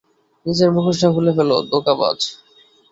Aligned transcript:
নিজের 0.45 0.69
মুখোশটা 0.71 1.07
খুলে 1.13 1.31
ফেল, 1.37 1.51
ধোঁকাবাজ! 1.71 2.19